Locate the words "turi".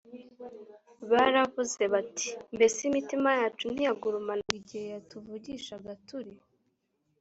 6.07-6.33